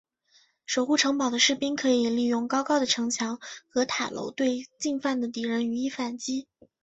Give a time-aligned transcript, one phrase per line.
[0.65, 6.47] 守护城堡的士兵可以利用高高的城墙和塔楼对进犯的敌人予以反击。